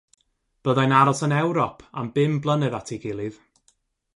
[0.67, 3.37] Byddai'n aros yn Ewrop am bum blynedd at ei gilydd.